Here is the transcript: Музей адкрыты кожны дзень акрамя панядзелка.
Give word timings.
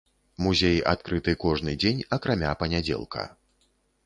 Музей 0.45 0.79
адкрыты 0.93 1.35
кожны 1.45 1.75
дзень 1.83 2.01
акрамя 2.19 2.55
панядзелка. 2.63 3.29